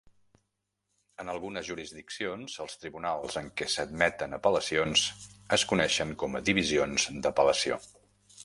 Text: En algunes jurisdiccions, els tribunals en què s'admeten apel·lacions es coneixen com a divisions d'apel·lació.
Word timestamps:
En 1.23 1.27
algunes 1.33 1.67
jurisdiccions, 1.67 2.55
els 2.65 2.79
tribunals 2.85 3.37
en 3.43 3.51
què 3.61 3.67
s'admeten 3.75 4.33
apel·lacions 4.41 5.05
es 5.59 5.69
coneixen 5.73 6.19
com 6.25 6.41
a 6.41 6.43
divisions 6.53 7.11
d'apel·lació. 7.27 7.83